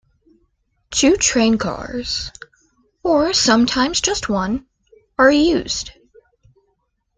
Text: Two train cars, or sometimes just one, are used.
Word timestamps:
Two 0.89 1.15
train 1.15 1.59
cars, 1.59 2.31
or 3.03 3.33
sometimes 3.33 4.01
just 4.01 4.29
one, 4.29 4.65
are 5.19 5.29
used. 5.31 5.91